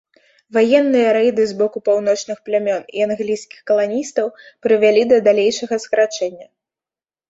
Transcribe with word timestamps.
Ваенныя 0.55 1.09
рэйды 1.17 1.45
з 1.51 1.57
боку 1.59 1.83
паўночных 1.91 2.41
плямён 2.49 2.81
і 2.97 3.07
англійскіх 3.09 3.59
каланістаў 3.71 4.35
прывялі 4.67 5.01
да 5.15 5.25
далейшага 5.33 5.75
скарачэння. 5.89 6.55